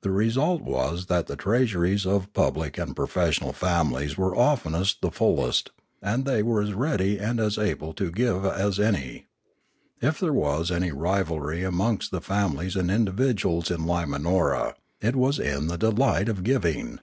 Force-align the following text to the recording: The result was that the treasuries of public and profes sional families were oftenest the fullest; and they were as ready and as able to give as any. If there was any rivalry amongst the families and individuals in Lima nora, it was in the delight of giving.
The 0.00 0.10
result 0.10 0.62
was 0.62 1.06
that 1.06 1.28
the 1.28 1.36
treasuries 1.36 2.06
of 2.06 2.32
public 2.32 2.76
and 2.76 2.96
profes 2.96 3.38
sional 3.38 3.54
families 3.54 4.16
were 4.18 4.36
oftenest 4.36 5.00
the 5.00 5.12
fullest; 5.12 5.70
and 6.02 6.24
they 6.24 6.42
were 6.42 6.60
as 6.60 6.72
ready 6.72 7.20
and 7.20 7.38
as 7.38 7.56
able 7.56 7.92
to 7.92 8.10
give 8.10 8.44
as 8.44 8.80
any. 8.80 9.26
If 10.02 10.18
there 10.18 10.32
was 10.32 10.72
any 10.72 10.90
rivalry 10.90 11.62
amongst 11.62 12.10
the 12.10 12.20
families 12.20 12.74
and 12.74 12.90
individuals 12.90 13.70
in 13.70 13.86
Lima 13.86 14.18
nora, 14.18 14.74
it 15.00 15.14
was 15.14 15.38
in 15.38 15.68
the 15.68 15.78
delight 15.78 16.28
of 16.28 16.42
giving. 16.42 16.98